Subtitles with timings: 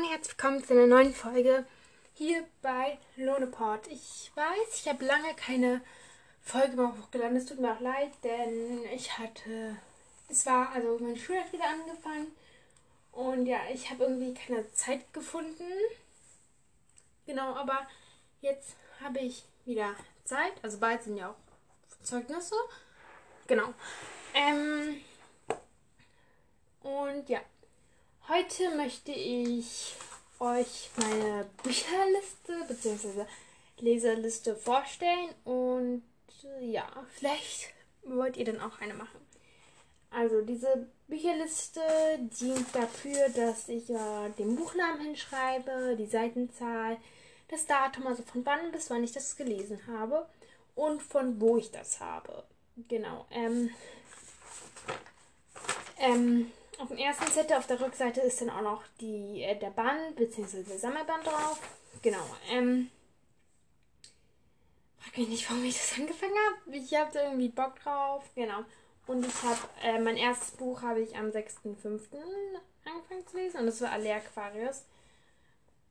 [0.00, 1.66] und herzlich willkommen zu einer neuen Folge
[2.14, 3.86] hier bei Loneport.
[3.88, 5.82] Ich weiß, ich habe lange keine
[6.40, 7.36] Folge mehr hochgeladen.
[7.36, 9.76] Es tut mir auch leid, denn ich hatte.
[10.28, 12.28] Es war, also meine Schule hat wieder angefangen.
[13.12, 15.70] Und ja, ich habe irgendwie keine Zeit gefunden.
[17.26, 17.86] Genau, aber
[18.40, 19.94] jetzt habe ich wieder
[20.24, 20.52] Zeit.
[20.62, 22.56] Also bald sind ja auch Zeugnisse.
[23.48, 23.74] Genau.
[24.32, 25.02] Ähm,
[26.80, 27.40] und ja.
[28.32, 29.96] Heute möchte ich
[30.38, 33.24] euch meine Bücherliste bzw.
[33.80, 36.04] Leserliste vorstellen und
[36.60, 37.72] ja, vielleicht
[38.04, 39.18] wollt ihr dann auch eine machen.
[40.12, 41.80] Also diese Bücherliste
[42.20, 46.98] dient dafür, dass ich äh, den Buchnamen hinschreibe, die Seitenzahl,
[47.48, 50.24] das Datum, also von wann bis wann ich das gelesen habe
[50.76, 52.44] und von wo ich das habe.
[52.86, 53.26] Genau.
[53.32, 53.70] Ähm,
[55.98, 59.70] ähm, auf dem ersten Zettel auf der Rückseite ist dann auch noch die, äh, der
[59.70, 60.62] Band bzw.
[60.62, 61.60] der Sammelband drauf.
[62.02, 62.24] Genau.
[62.50, 62.90] Ähm,
[64.98, 66.76] frag mich nicht, warum ich das angefangen habe.
[66.76, 68.24] Ich habe da irgendwie Bock drauf.
[68.34, 68.64] Genau.
[69.06, 72.00] Und ich habe, äh, mein erstes Buch habe ich am 6.5.
[72.84, 73.60] angefangen zu lesen.
[73.60, 74.84] Und das war Alea Aquarius.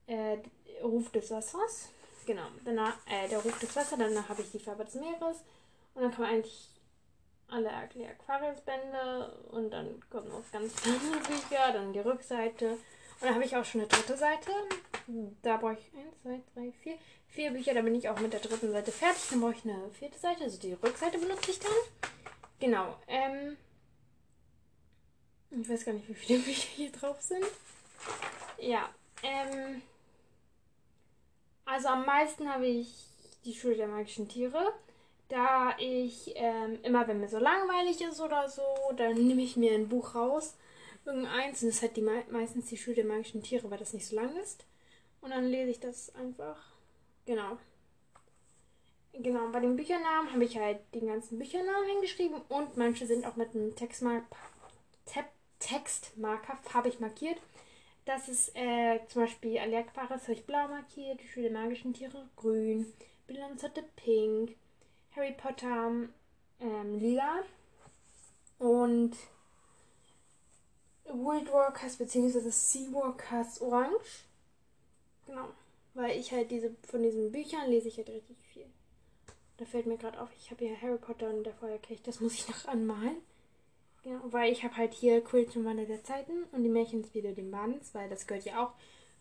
[0.07, 0.37] Äh,
[0.81, 1.89] Ruf des Wassers.
[2.25, 2.47] Genau.
[2.65, 3.99] Danach, äh, der Ruf des Wassers.
[3.99, 5.43] Danach habe ich die Farbe des Meeres.
[5.93, 6.78] Und dann kann man eigentlich
[7.51, 12.71] alle Aquarius-Bände und dann kommen noch ganz viele Bücher, dann die Rückseite.
[12.71, 12.79] Und
[13.21, 14.51] dann habe ich auch schon eine dritte Seite.
[15.41, 16.97] Da brauche ich 1, 2, 3, 4.
[17.31, 19.21] Vier Bücher, da bin ich auch mit der dritten Seite fertig.
[19.29, 21.71] Dann brauche ich eine vierte Seite, also die Rückseite benutze ich dann.
[22.59, 22.95] Genau.
[23.07, 23.57] Ähm,
[25.51, 27.45] ich weiß gar nicht, wie viele Bücher hier drauf sind.
[28.57, 28.89] Ja.
[29.21, 29.81] Ähm,
[31.65, 32.93] also am meisten habe ich
[33.45, 34.73] die Schule der magischen Tiere
[35.29, 38.63] da ich ähm, immer, wenn mir so langweilig ist oder so,
[38.97, 40.57] dann nehme ich mir ein Buch raus,
[41.05, 44.15] irgendeins, und das hat die meistens die Schule der magischen Tiere, weil das nicht so
[44.15, 44.65] lang ist.
[45.21, 46.73] Und dann lese ich das einfach.
[47.25, 47.57] Genau.
[49.13, 53.35] Genau, bei den Büchernamen habe ich halt den ganzen Büchernamen hingeschrieben und manche sind auch
[53.35, 54.23] mit einem Textmark
[55.59, 57.37] Textmarker farbig markiert.
[58.05, 62.27] Das ist äh, zum Beispiel Allergbares habe ich blau markiert, die Schule der magischen Tiere
[62.37, 62.91] grün,
[63.27, 64.55] Bilanzette pink,
[65.19, 65.91] Harry Potter
[66.61, 67.43] ähm, lila
[68.57, 69.15] und
[71.05, 72.49] Wildwalkers bzw.
[72.49, 74.23] Seawalkers orange.
[75.27, 75.49] Genau.
[75.93, 78.65] Weil ich halt diese von diesen Büchern lese ich halt richtig viel.
[79.57, 82.35] Da fällt mir gerade auf, ich habe hier Harry Potter und der Feuerkelch, das muss
[82.35, 83.17] ich noch anmalen.
[84.03, 87.51] Genau, weil ich habe halt hier Quidditch und Wandel der Zeiten und die Märchensspiele den
[87.51, 88.71] Bands, weil das gehört ja auch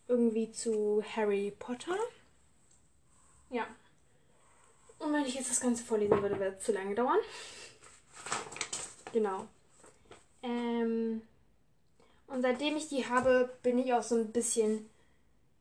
[0.07, 1.97] irgendwie zu Harry Potter.
[3.51, 3.67] Ja,
[4.99, 7.19] und wenn ich jetzt das Ganze vorlesen würde, würde es zu lange dauern.
[9.13, 9.47] Genau.
[10.43, 11.23] Ähm,
[12.27, 14.91] und seitdem ich die habe, bin ich auch so ein bisschen,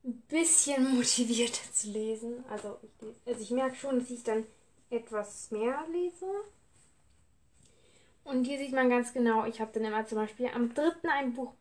[0.02, 2.44] bisschen motiviert zu lesen.
[2.50, 2.90] Also ich,
[3.26, 4.46] also ich merke schon, dass ich dann
[4.90, 6.26] etwas mehr lese.
[8.24, 10.92] Und hier sieht man ganz genau, ich habe dann immer zum Beispiel am 3.
[11.10, 11.54] ein Buch.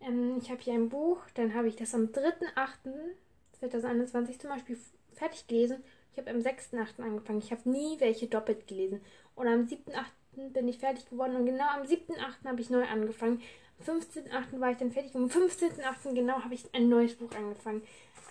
[0.00, 4.76] Ähm, ich habe hier ein Buch, dann habe ich das am 3.8.2021 zum Beispiel
[5.14, 5.82] fertig gelesen
[6.14, 7.02] ich habe am 6.8.
[7.02, 7.40] angefangen.
[7.40, 9.00] Ich habe nie welche doppelt gelesen.
[9.34, 10.50] Und am 7.8.
[10.50, 11.34] bin ich fertig geworden.
[11.34, 12.46] Und genau am 7.8.
[12.46, 13.42] habe ich neu angefangen.
[13.80, 14.60] Am 15.8.
[14.60, 15.12] war ich dann fertig.
[15.16, 16.14] Und am 15.8.
[16.14, 17.82] genau habe ich ein neues Buch angefangen.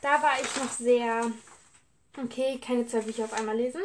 [0.02, 1.30] Da war ich noch sehr,
[2.18, 3.82] okay, keine zwei Bücher auf einmal lesen.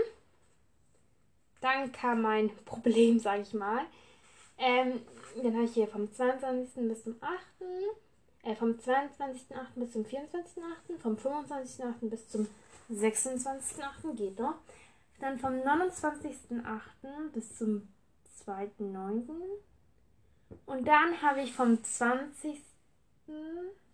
[1.60, 3.84] Dann kam mein Problem, sage ich mal.
[4.58, 5.00] Ähm,
[5.42, 6.88] dann habe ich hier vom 22.
[6.88, 7.32] bis zum 8.
[8.48, 9.75] Äh, vom 22.8.
[9.76, 10.98] bis zum 24.8.
[11.00, 12.09] Vom 25.8.
[12.09, 12.48] bis zum
[12.91, 14.14] 26.8.
[14.14, 14.54] geht noch.
[15.20, 17.28] Dann vom 29.8.
[17.34, 17.87] bis zum
[18.47, 19.28] 2.9.
[20.64, 22.62] Und dann habe ich vom 20.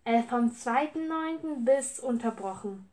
[0.05, 1.65] Äh, vom 2.9.
[1.65, 2.89] bis unterbrochen.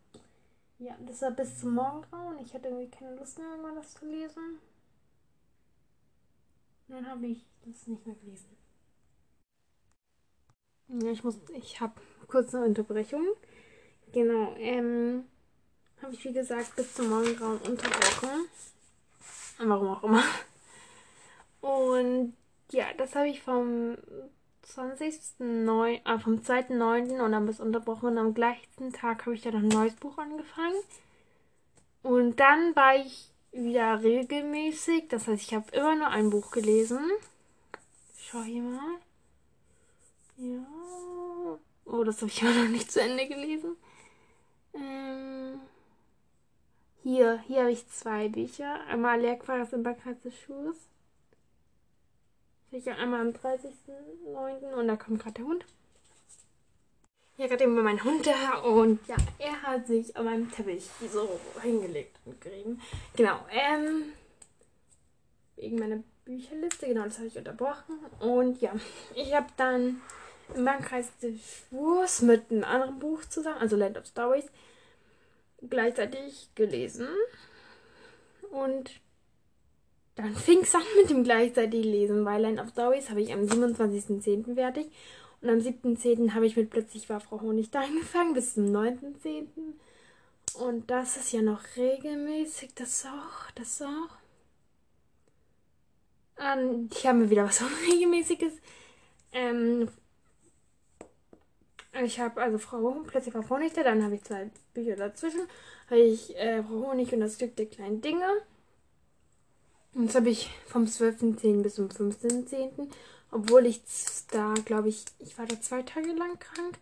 [0.79, 2.39] Ja, das war bis zum Morgengrauen.
[2.39, 4.59] Ich hatte irgendwie keine Lust mehr, mal das zu lesen.
[6.89, 8.62] Dann habe ich das nicht mehr gelesen.
[10.87, 11.93] Ich muss, ich habe
[12.27, 13.25] kurze Unterbrechung.
[14.11, 15.25] Genau, ähm,
[16.01, 18.47] habe ich wie gesagt bis zum Morgengrauen unterbrochen.
[19.57, 20.23] Warum auch immer.
[21.61, 22.33] Und
[22.71, 23.95] ja, das habe ich vom
[24.67, 27.23] 20.9., äh, vom 2.9.
[27.23, 28.09] und dann bis unterbrochen.
[28.09, 30.75] Und am gleichen Tag habe ich dann ein neues Buch angefangen.
[32.01, 35.07] Und dann war ich wieder regelmäßig.
[35.09, 36.99] Das heißt, ich habe immer nur ein Buch gelesen.
[38.17, 38.99] Schau hier mal.
[40.37, 41.59] Ja.
[41.85, 43.75] Oh, das habe ich immer noch nicht zu Ende gelesen.
[44.73, 45.59] Ähm.
[47.03, 48.79] Hier, hier habe ich zwei Bücher.
[48.87, 50.77] Einmal Lehrquaris im Backkreis des Schuhs.
[52.71, 54.73] Ich einmal am 30.09.
[54.73, 55.65] und da kommt gerade der Hund.
[57.35, 61.39] Hier gerade eben mein Hund da und ja, er hat sich an meinem Teppich so
[61.61, 62.81] hingelegt und gerieben.
[63.15, 64.13] Genau, ähm,
[65.55, 67.99] wegen meiner Bücherliste, genau, das habe ich unterbrochen.
[68.19, 68.73] Und ja,
[69.13, 70.01] ich habe dann
[70.55, 74.45] im Bankkreis des Schwurs mit einem anderen Buch zusammen, also Land of Stories,
[75.69, 77.07] gleichzeitig gelesen.
[78.51, 78.91] Und
[80.15, 83.41] dann fing es an mit dem gleichzeitig Lesen, weil Land of Stories habe ich am
[83.41, 84.55] 27.10.
[84.55, 84.91] fertig.
[85.41, 86.33] Und am 7.10.
[86.33, 89.47] habe ich mit Plötzlich war Frau Honig da angefangen, bis zum 9.10.
[90.53, 94.23] Und das ist ja noch regelmäßig, das auch, das auch.
[96.37, 98.53] Und ich habe mir wieder was Unregelmäßiges.
[99.31, 99.89] Ähm,
[102.01, 105.41] ich habe also Frau Plötzlich war Frau Honig da, dann habe ich zwei Bücher dazwischen.
[105.87, 108.25] Habe ich äh, Frau Honig und das Glück der kleinen Dinge.
[109.93, 111.61] Und das habe ich vom 12.10.
[111.61, 112.89] bis zum 15.10.
[113.31, 113.81] Obwohl ich
[114.31, 116.77] da, glaube ich, ich war da zwei Tage lang krank.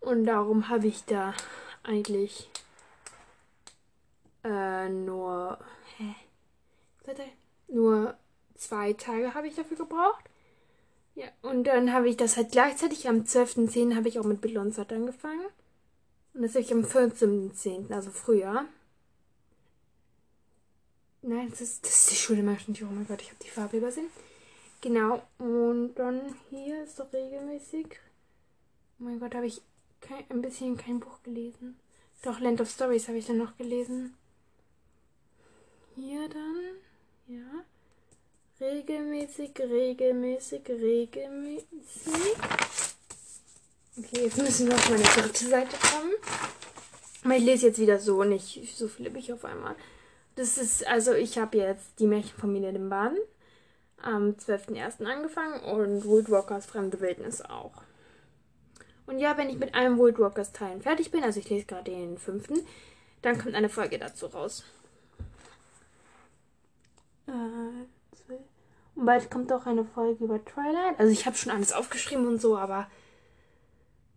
[0.00, 1.34] Und darum habe ich da
[1.82, 2.50] eigentlich
[4.44, 5.58] äh, nur.
[5.96, 6.14] Hä?
[7.68, 8.16] Nur
[8.54, 10.29] zwei Tage habe ich dafür gebraucht.
[11.20, 13.94] Ja, und dann habe ich das halt gleichzeitig am 12.10.
[13.94, 15.44] habe ich auch mit Billonsat angefangen.
[16.32, 18.64] Und das habe ich am 14.10., also früher.
[21.20, 22.88] Nein, das ist, das ist die Schule Maschinentür.
[22.90, 24.06] Oh mein Gott, ich habe die Farbe übersehen.
[24.80, 28.00] Genau, und dann hier ist doch regelmäßig.
[28.98, 29.60] Oh mein Gott, habe ich
[30.00, 31.78] kein, ein bisschen kein Buch gelesen.
[32.22, 34.14] Doch, Land of Stories habe ich dann noch gelesen.
[35.96, 36.56] Hier dann,
[37.26, 37.64] ja.
[38.60, 41.66] Regelmäßig, regelmäßig, regelmäßig.
[43.96, 46.12] Okay, jetzt müssen wir auf meine dritte Seite kommen.
[47.36, 49.76] Ich lese jetzt wieder so nicht so viele Bücher auf einmal.
[50.36, 53.16] Das ist, also ich habe jetzt die Märchenfamilie den Bahn
[53.96, 55.04] am 12.01.
[55.04, 57.82] angefangen und Woodwalkers Fremde Wildnis auch.
[59.06, 62.18] Und ja, wenn ich mit einem Woodwalkers Teilen fertig bin, also ich lese gerade den
[62.18, 62.66] fünften,
[63.22, 64.64] dann kommt eine Folge dazu raus.
[67.26, 67.86] Äh,
[69.00, 71.00] und bald kommt auch eine Folge über Twilight.
[71.00, 72.86] Also ich habe schon alles aufgeschrieben und so, aber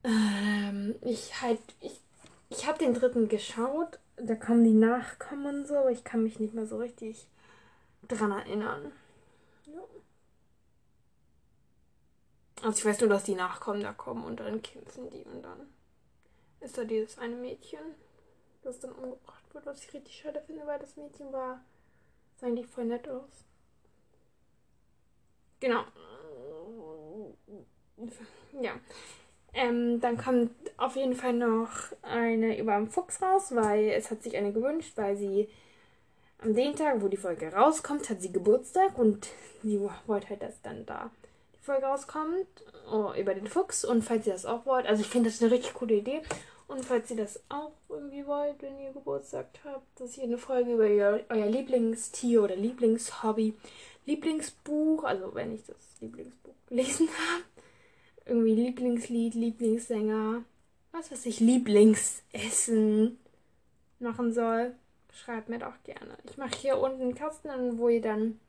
[0.03, 2.01] ähm, ich halt, ich,
[2.49, 3.99] ich habe den dritten geschaut.
[4.17, 7.27] Da kommen die Nachkommen und so, aber ich kann mich nicht mehr so richtig
[8.09, 8.91] dran erinnern.
[12.61, 15.67] Also ich weiß nur, dass die Nachkommen da kommen und dann kämpfen die und dann
[16.59, 17.79] ist da dieses eine Mädchen,
[18.63, 21.61] das dann umgebracht wird, was ich richtig schade finde, weil das Mädchen war,
[22.35, 23.45] sah eigentlich voll nett aus.
[25.63, 25.85] Genau.
[28.61, 28.73] Ja.
[29.53, 31.69] Ähm, dann kommt auf jeden Fall noch
[32.01, 35.47] eine über den Fuchs raus, weil es hat sich eine gewünscht, weil sie
[36.39, 39.29] am den Tag, wo die Folge rauskommt, hat sie Geburtstag und
[39.63, 41.11] sie wollte halt, dass dann da
[41.61, 42.47] Folge rauskommt
[42.91, 43.85] oh, über den Fuchs.
[43.85, 46.23] Und falls ihr das auch wollt, also ich finde das eine richtig coole Idee.
[46.67, 47.71] Und falls ihr das auch
[48.23, 52.55] irgendwie wollt, wenn ihr Geburtstag habt, dass ihr eine Folge über ihr, euer Lieblingstier oder
[52.55, 53.53] Lieblingshobby,
[54.05, 57.43] Lieblingsbuch, also wenn ich das Lieblingsbuch gelesen habe,
[58.25, 60.43] irgendwie Lieblingslied, Lieblingssänger,
[60.91, 63.17] was weiß ich, Lieblingsessen
[63.99, 64.75] machen soll,
[65.11, 66.17] schreibt mir doch gerne.
[66.25, 68.39] Ich mache hier unten einen Kasten, wo ihr dann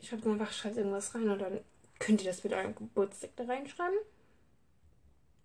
[0.00, 1.60] schreibt einfach, schreibt irgendwas rein und dann
[1.98, 3.98] Könnt ihr das mit eurem Geburtstag da reinschreiben?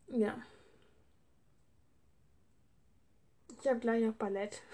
[0.09, 0.37] Ja.
[3.61, 4.61] Ich habe gleich noch Ballett.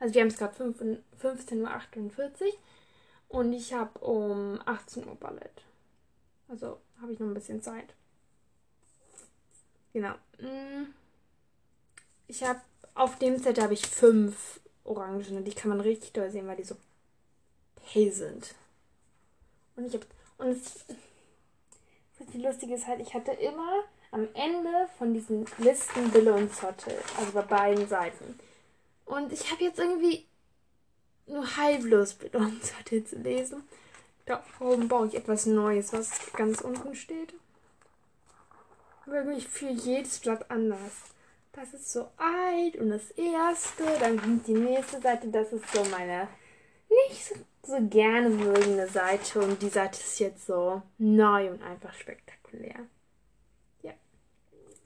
[0.00, 2.52] Also wir haben es gerade 15.48 Uhr
[3.28, 5.62] und ich habe um 18 Uhr Ballett.
[6.48, 7.94] Also habe ich noch ein bisschen Zeit.
[9.94, 10.14] Genau.
[10.40, 10.92] Mm.
[12.26, 12.60] Ich habe
[12.94, 16.64] auf dem Set habe ich fünf Orangen die kann man richtig doll sehen, weil die
[16.64, 16.76] so
[17.80, 18.54] hell sind.
[19.76, 20.06] Und ich habe
[20.38, 20.84] und es,
[22.18, 23.84] was lustig ist halt, ich hatte immer
[24.14, 28.38] am Ende von diesen Listen Bille und Zotte, also bei beiden Seiten.
[29.04, 30.26] Und ich habe jetzt irgendwie
[31.26, 33.64] nur halblos Bille und Zotte zu lesen.
[34.26, 37.34] Da oben baue ich etwas Neues, was ganz unten steht.
[39.04, 40.92] Wirklich für jedes Blatt anders.
[41.52, 45.84] Das ist so alt und das erste, dann kommt die nächste Seite, das ist so
[45.84, 46.28] meine
[46.88, 47.34] nicht so
[47.66, 52.86] so gerne mögende Seite und die Seite ist jetzt so neu und einfach spektakulär.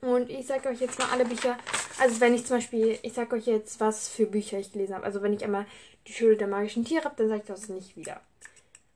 [0.01, 1.59] Und ich sage euch jetzt mal alle Bücher,
[1.99, 5.05] also wenn ich zum Beispiel, ich sage euch jetzt, was für Bücher ich gelesen habe.
[5.05, 5.67] Also wenn ich einmal
[6.07, 8.21] die Schule der magischen Tiere habe, dann sage ich das nicht wieder.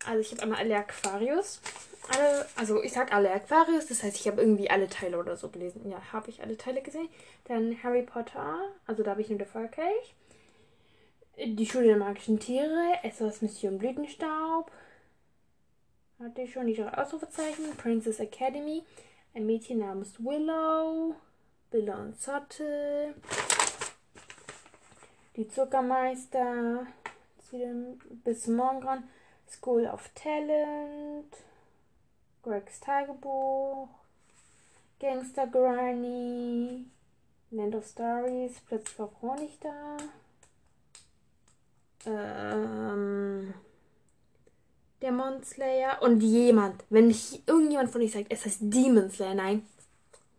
[0.06, 1.60] Also ich habe einmal alle Aquarius.
[2.08, 5.48] Alle, also ich sag alle Aquarius, das heißt, ich habe irgendwie alle Teile oder so
[5.48, 5.88] gelesen.
[5.88, 7.08] Ja, habe ich alle Teile gesehen.
[7.44, 10.14] Dann Harry Potter, also da habe ich nur der Feuerkelch.
[11.38, 14.70] Die Schule der magischen Tiere, SOS Mission Blütenstaub.
[16.22, 17.76] Hatte ich schon die drei Ausrufezeichen.
[17.76, 18.82] Princess Academy.
[19.34, 21.14] Ein Mädchen namens Willow.
[21.70, 23.14] Billa und Zotte.
[25.36, 26.86] Die Zuckermeister.
[28.24, 29.08] Bis morgen dran.
[29.48, 31.34] School of Talent.
[32.42, 33.88] Gregs Tagebuch.
[35.00, 36.84] Gangster Granny.
[37.50, 38.60] Land of Stories.
[38.66, 39.96] Plötzlich war nicht da.
[42.04, 43.54] Ähm.
[45.02, 49.66] Demon Slayer und jemand, wenn mich irgendjemand von euch sagt, es heißt Demon Slayer, nein,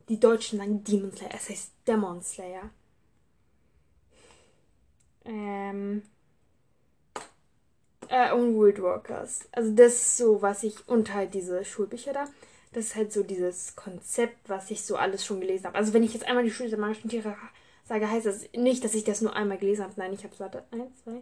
[0.09, 2.69] die Deutschen sagen Demon Slayer, es heißt Demon Slayer.
[5.25, 6.03] Ähm,
[8.07, 9.47] äh, und World Walkers.
[9.51, 12.27] Also das ist so, was ich, und halt diese Schulbücher da,
[12.73, 15.77] das ist halt so dieses Konzept, was ich so alles schon gelesen habe.
[15.77, 17.35] Also wenn ich jetzt einmal die Schule der magischen Tiere
[17.85, 19.93] sage, heißt das nicht, dass ich das nur einmal gelesen habe.
[19.97, 21.21] Nein, ich habe es, warte, eins, zwei,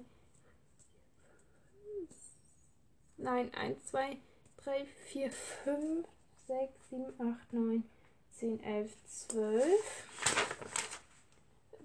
[3.24, 4.18] Nein, 1, 2,
[4.64, 6.08] 3, 4, 5,
[6.48, 7.84] 6, 7, 8, 9,
[8.32, 9.64] 10, 11, 12,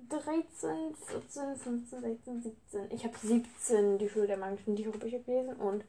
[0.08, 2.90] 13, 14, 15, 16, 17.
[2.90, 5.84] Ich habe 17 die Schule der magischen Tierbücher gelesen und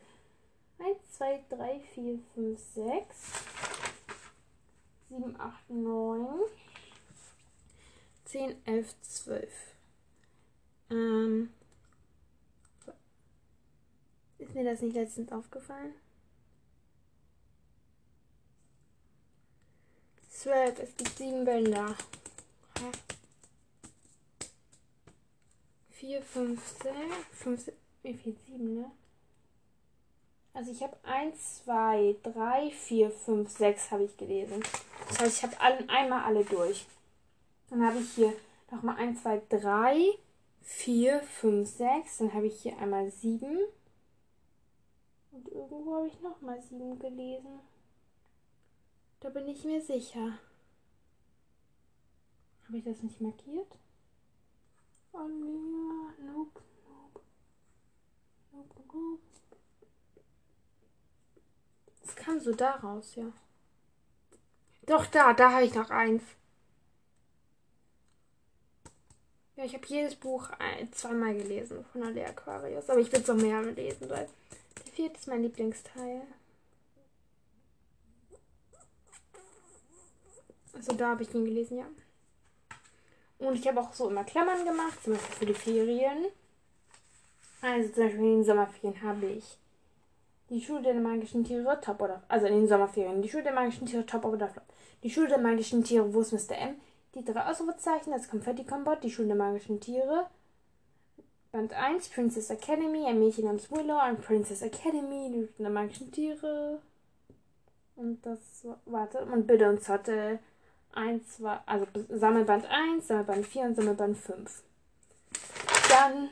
[0.79, 3.15] 1, 2, 3, 4, 5, 6,
[5.09, 6.27] 7, 8, 9,
[8.25, 9.49] 10, 11, 12.
[10.89, 11.53] Ähm,
[14.39, 15.93] ist mir das nicht letztens aufgefallen?
[20.29, 21.95] Zwölf, es gibt sieben Bänder.
[25.89, 27.71] Vier, fünf, sechs, fünf,
[28.03, 28.37] wie viel?
[28.45, 28.91] Sieben, ne?
[30.53, 34.63] Also ich habe eins, zwei, drei, vier, fünf, sechs habe ich gelesen.
[35.07, 36.85] Das heißt, ich habe alle, einmal alle durch.
[37.69, 38.33] Dann habe ich hier
[38.71, 40.03] nochmal eins, zwei, drei,
[40.61, 42.17] vier, fünf, sechs.
[42.17, 43.57] Dann habe ich hier einmal sieben.
[45.37, 47.59] Und irgendwo habe ich noch mal sieben gelesen.
[49.19, 50.39] Da bin ich mir sicher.
[52.65, 53.71] Habe ich das nicht markiert?
[55.13, 56.25] Oh, ja.
[56.25, 57.21] Nope, nope.
[58.51, 59.21] Nope, nope.
[62.01, 63.31] Das kam so daraus, ja.
[64.87, 66.23] Doch, da, da habe ich noch eins.
[69.55, 72.89] Ja, ich habe jedes Buch ein, zweimal gelesen von Alea Aquarius.
[72.89, 74.27] Aber ich will es noch mehr lesen, weil
[74.97, 76.23] vierte ist mein Lieblingsteil.
[80.73, 81.85] Also da habe ich ihn gelesen, ja.
[83.37, 86.25] Und ich habe auch so immer Klammern gemacht, zum Beispiel für die Ferien.
[87.61, 89.57] Also zum Beispiel in den Sommerferien habe ich
[90.49, 93.85] die Schule der magischen Tiere, top oder also in den Sommerferien, die Schule der magischen
[93.85, 94.65] Tiere, top oder flop.
[95.03, 96.57] Die Schule der magischen Tiere, wo ist Mr.
[96.57, 96.75] M?
[97.13, 100.27] Die drei Ausrufezeichen, das Konfetti-Kombott, die Schule der magischen Tiere,
[101.57, 106.79] Band 1, Princess Academy, ein Mädchen namens Willow, ein Princess Academy, die der magischen Tiere.
[107.95, 108.37] Und das,
[108.85, 110.37] warte, und Bitte und Zotte
[110.93, 114.61] 1, war, also Sammelband 1, Sammelband 4 und Sammelband 5.
[115.89, 116.29] Dann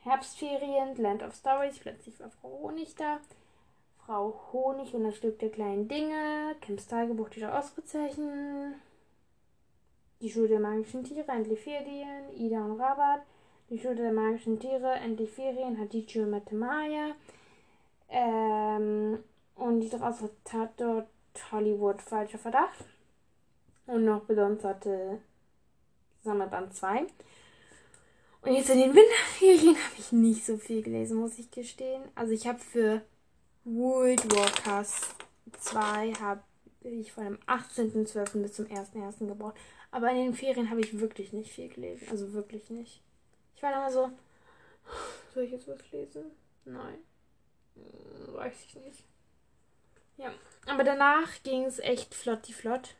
[0.00, 3.20] Herbstferien, Land of Stories, plötzlich war Frau Honig da.
[4.04, 8.74] Frau Honig und das Stück der kleinen Dinge, Camps Tagebuch, dieser Ausrufezeichen.
[10.22, 13.22] Die Schule der magischen Tiere, endlich Ferien, Ida und Rabat.
[13.70, 17.16] Die Schule der magischen Tiere, endlich Ferien, Hadichi und Matemaya.
[18.08, 19.18] Ähm,
[19.56, 21.08] und die draußen hat dort
[21.50, 22.84] Hollywood falscher Verdacht.
[23.86, 24.76] Und noch besonders
[26.22, 27.06] Sammelband 2.
[28.42, 32.02] Und jetzt in den Winterferien habe ich nicht so viel gelesen, muss ich gestehen.
[32.14, 33.02] Also ich habe für
[33.64, 35.16] World Walkers
[35.58, 36.42] 2 habe
[36.84, 38.42] ich von dem 18.12.
[38.42, 39.26] bis zum 1.1.
[39.26, 39.56] gebraucht.
[39.92, 42.08] Aber in den Ferien habe ich wirklich nicht viel gelesen.
[42.10, 43.02] Also wirklich nicht.
[43.54, 44.10] Ich war dann mal so,
[45.34, 46.32] soll ich jetzt was lesen?
[46.64, 46.98] Nein.
[47.74, 49.04] Hm, weiß ich nicht.
[50.16, 50.32] Ja.
[50.66, 52.94] Aber danach ging es echt flotti flott.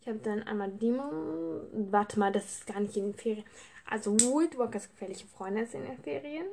[0.00, 1.92] Ich habe dann einmal Demon.
[1.92, 3.44] Warte mal, das ist gar nicht in den Ferien.
[3.88, 6.46] Also Wood Walkers gefährliche Freunde ist in den Ferien.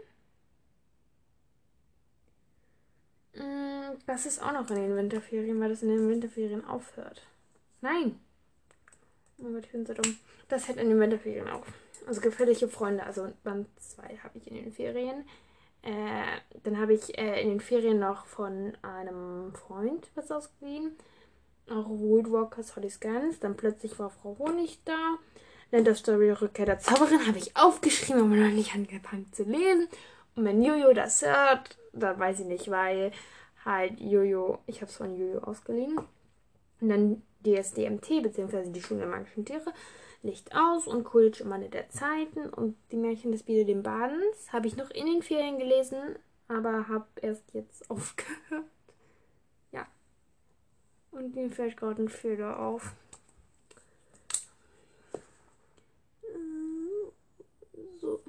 [3.33, 7.23] Hm, das ist auch noch in den Winterferien, weil das in den Winterferien aufhört.
[7.81, 8.19] Nein,
[9.39, 10.17] Gott, ich bin so dumm.
[10.47, 11.63] Das hält in den Winterferien auch.
[12.07, 15.25] Also gefährliche Freunde, also Band 2 habe ich in den Ferien.
[15.83, 20.95] Äh, dann habe ich äh, in den Ferien noch von einem Freund was ausgeliehen.
[21.69, 23.39] Auch World Walkers Holly Scans.
[23.39, 25.17] Dann plötzlich war Frau Honig da.
[25.71, 29.87] Land Story Rückkehr der Zauberin habe ich aufgeschrieben, aber noch nicht angefangen zu lesen.
[30.35, 33.11] Und wenn Jojo das hört, dann weiß ich nicht, weil
[33.65, 35.97] halt Jojo, ich habe es von Jojo ausgeliehen.
[36.79, 38.69] Und dann DSDMT bzw.
[38.71, 39.73] die Schule der magischen Tiere,
[40.23, 44.51] Licht aus und Quidditch im Manne der Zeiten und die Märchen des Biene dem Badens
[44.51, 48.65] habe ich noch in den Ferien gelesen, aber habe erst jetzt aufgehört.
[49.71, 49.85] Ja.
[51.11, 52.93] Und mir fällt gerade ein Fehler auf.
[58.01, 58.19] So.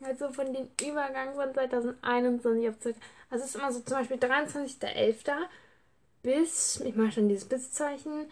[0.00, 3.02] Also von den Übergang von 2021 auf 2022.
[3.28, 5.46] Also es ist immer so zum Beispiel 23.11.
[6.26, 8.26] bis, ich mache schon dieses Biszeichen,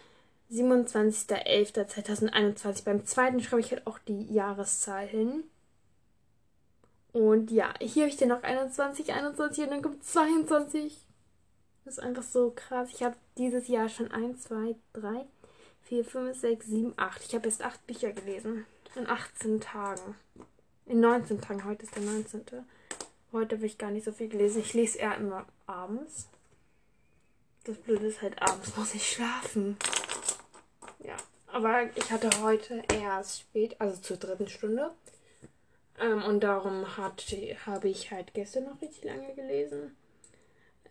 [0.50, 2.84] 27.11.2021.
[2.84, 5.44] Beim zweiten schreibe ich halt auch die Jahreszahl hin.
[7.12, 11.06] Und ja, hier habe ich dann noch 21, 21 und dann kommt 22.
[11.84, 12.88] Das ist einfach so krass.
[12.92, 15.24] Ich habe dieses Jahr schon 1, 2, 3,
[15.84, 17.24] 4, 5, 6, 7, 8.
[17.24, 18.66] Ich habe jetzt 8 Bücher gelesen.
[18.96, 20.16] In 18 Tagen.
[20.86, 21.64] In 19 Tagen.
[21.64, 22.42] Heute ist der 19.
[23.30, 24.62] Heute habe ich gar nicht so viel gelesen.
[24.62, 26.26] Ich lese eher immer abends.
[27.64, 29.78] Das Blöde ist halt, abends muss ich schlafen.
[30.99, 31.16] Ja,
[31.47, 34.90] aber ich hatte heute erst spät, also zur dritten Stunde.
[35.99, 39.97] Ähm, und darum habe ich halt gestern noch richtig lange gelesen.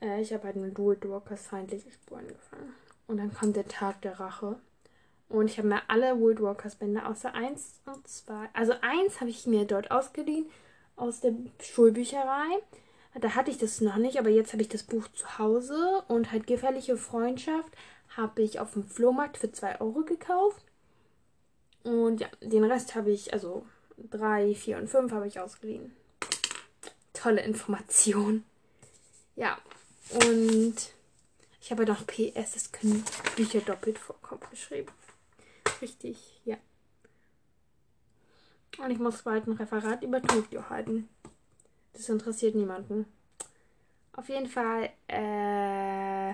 [0.01, 2.73] Äh, ich habe halt mit Wood Walkers feindliche Spur angefangen.
[3.07, 4.59] Und dann kommt der Tag der Rache.
[5.29, 8.49] Und ich habe mir alle Wood Walkers Bände außer eins und zwei.
[8.53, 10.49] Also eins habe ich mir dort ausgeliehen
[10.95, 12.61] aus der Schulbücherei.
[13.19, 16.31] Da hatte ich das noch nicht, aber jetzt habe ich das Buch zu Hause und
[16.31, 17.71] halt gefährliche Freundschaft
[18.17, 20.63] habe ich auf dem Flohmarkt für 2 Euro gekauft.
[21.83, 23.65] Und ja, den Rest habe ich, also
[23.97, 25.95] 3, 4 und 5 habe ich ausgeliehen.
[27.13, 28.43] Tolle Information.
[29.35, 29.57] Ja,
[30.27, 30.75] und
[31.61, 33.03] ich habe noch PS, es können
[33.35, 34.91] Bücher doppelt vorkommen geschrieben.
[35.81, 36.57] Richtig, ja.
[38.79, 41.09] Und ich muss bald ein Referat über Tokio halten.
[41.93, 43.05] Das interessiert niemanden.
[44.13, 46.33] Auf jeden Fall äh,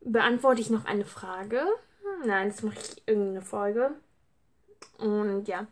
[0.00, 1.62] beantworte ich noch eine Frage.
[2.24, 3.92] Nein, das mache ich irgendeine Folge.
[4.98, 5.66] Und ja,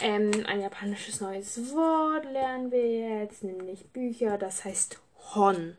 [0.00, 4.38] ähm, ein japanisches neues Wort lernen wir jetzt, nämlich Bücher.
[4.38, 4.98] Das heißt
[5.34, 5.76] Hon.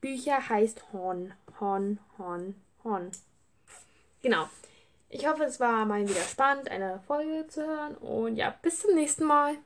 [0.00, 1.32] Bücher heißt Hon.
[1.60, 2.54] Hon, Hon,
[2.84, 3.10] Hon.
[4.22, 4.48] Genau.
[5.10, 7.96] Ich hoffe, es war mal wieder spannend, eine Folge zu hören.
[7.96, 9.56] Und ja, bis zum nächsten Mal.